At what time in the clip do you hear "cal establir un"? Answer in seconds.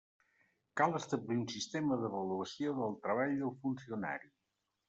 0.79-1.43